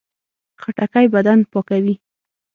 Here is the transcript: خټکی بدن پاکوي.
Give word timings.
خټکی 0.61 1.05
بدن 1.13 1.39
پاکوي. 1.51 1.95